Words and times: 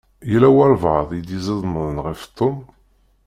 Yella 0.31 0.49
walebɛaḍ 0.55 1.09
i 1.13 1.19
d-iẓeḍmen 1.27 1.97
ɣef 2.05 2.21
Tom. 2.37 2.57